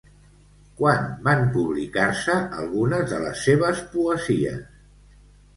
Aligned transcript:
Quan 0.79 1.03
van 1.27 1.43
publicar-se 1.57 2.37
algunes 2.63 3.07
de 3.15 3.23
les 3.27 3.47
seves 3.51 3.85
poesies? 3.93 4.59